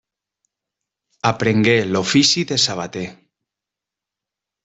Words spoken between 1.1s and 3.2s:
Aprengué l'ofici de sabater.